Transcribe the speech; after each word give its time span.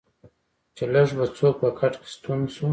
چې 0.75 0.83
لږ 0.93 1.09
به 1.17 1.25
څوک 1.37 1.55
په 1.61 1.69
کټ 1.79 1.93
کې 1.99 2.07
ستون 2.13 2.39
شو. 2.55 2.67